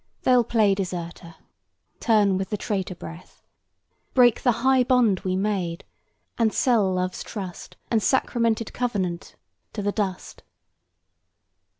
[0.23, 1.35] They'll play deserter,
[1.99, 3.43] turn with the traitor breath,
[4.15, 5.83] Break the high bond we made,
[6.39, 9.35] and sell Love's trust And sacramented covenant
[9.73, 10.41] to the dust.